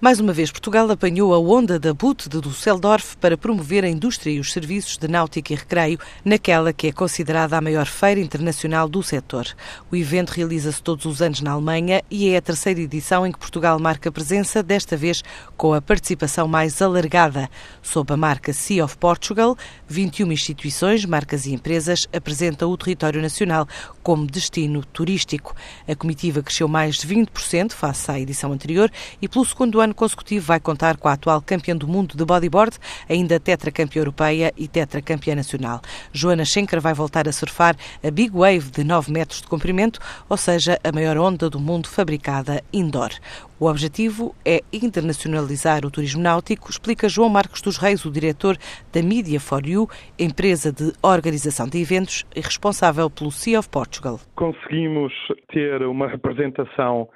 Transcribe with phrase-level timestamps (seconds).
[0.00, 4.30] Mais uma vez, Portugal apanhou a onda da BUT de Düsseldorf para promover a indústria
[4.30, 8.88] e os serviços de náutica e recreio naquela que é considerada a maior feira internacional
[8.88, 9.48] do setor.
[9.90, 13.40] O evento realiza-se todos os anos na Alemanha e é a terceira edição em que
[13.40, 15.24] Portugal marca presença, desta vez
[15.56, 17.50] com a participação mais alargada.
[17.82, 19.56] Sob a marca Sea of Portugal,
[19.88, 23.66] 21 instituições, marcas e empresas apresentam o território nacional
[24.00, 25.56] como destino turístico.
[25.88, 28.88] A comitiva cresceu mais de 20% face à edição anterior
[29.20, 32.24] e, pelo segundo ano ano consecutivo vai contar com a atual campeã do mundo de
[32.24, 32.76] bodyboard,
[33.08, 35.80] ainda tetracampeã europeia e tetracampeã nacional.
[36.12, 40.36] Joana Schenker vai voltar a surfar a Big Wave de 9 metros de comprimento, ou
[40.36, 43.10] seja, a maior onda do mundo fabricada indoor.
[43.58, 48.56] O objetivo é internacionalizar o turismo náutico, explica João Marcos dos Reis, o diretor
[48.92, 54.20] da Media for You, empresa de organização de eventos e responsável pelo Sea of Portugal.
[54.36, 55.12] Conseguimos
[55.50, 57.08] ter uma representação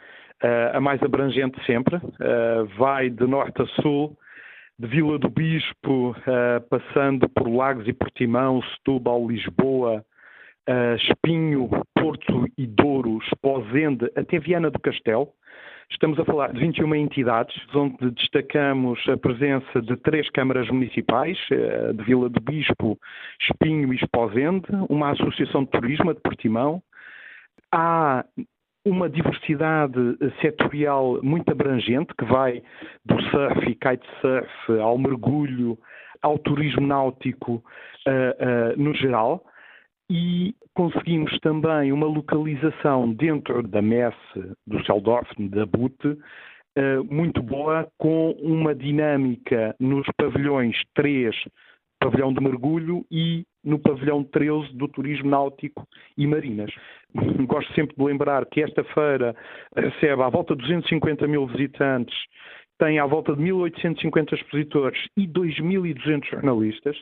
[0.73, 2.01] a mais abrangente sempre,
[2.77, 4.17] vai de norte a sul,
[4.79, 6.17] de Vila do Bispo,
[6.69, 10.05] passando por Lagos e Portimão, Setúbal, Lisboa,
[10.97, 15.29] Espinho, Porto e Douro, Esposende, até Viana do Castelo.
[15.91, 22.05] Estamos a falar de 21 entidades, onde destacamos a presença de três câmaras municipais, de
[22.05, 22.99] Vila do Bispo,
[23.41, 26.83] Espinho e Esposende, uma associação de turismo, de Portimão.
[27.71, 28.25] Há
[28.85, 32.63] uma diversidade setorial muito abrangente, que vai
[33.05, 35.79] do surf e kitesurf ao mergulho,
[36.21, 39.45] ao turismo náutico uh, uh, no geral,
[40.11, 44.17] e conseguimos também uma localização dentro da messe
[44.67, 51.35] do Seldorf, da BUT, uh, muito boa, com uma dinâmica nos pavilhões 3,
[52.03, 55.87] pavilhão de mergulho, e no pavilhão 13 do turismo náutico
[56.17, 56.71] e marinas.
[57.47, 59.35] Gosto sempre de lembrar que esta feira
[59.77, 62.17] recebe à volta de 250 mil visitantes,
[62.79, 66.97] tem à volta de 1.850 expositores e 2.200 jornalistas.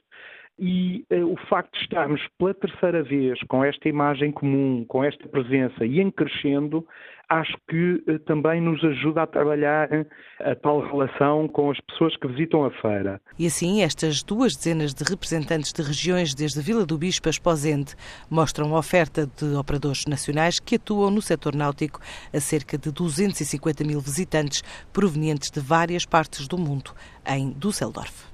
[0.63, 5.27] E uh, o facto de estarmos pela terceira vez com esta imagem comum, com esta
[5.27, 6.87] presença e em crescendo,
[7.31, 10.07] acho que uh, também nos ajuda a trabalhar uh,
[10.41, 13.19] a tal relação com as pessoas que visitam a feira.
[13.39, 17.95] E assim, estas duas dezenas de representantes de regiões, desde Vila do Bispo a Esposende,
[18.29, 22.01] mostram a oferta de operadores nacionais que atuam no setor náutico
[22.35, 24.61] a cerca de 250 mil visitantes
[24.93, 26.93] provenientes de várias partes do mundo,
[27.27, 28.29] em Düsseldorf.